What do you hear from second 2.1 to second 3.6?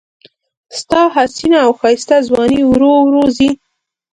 ځواني ورو ورو ځي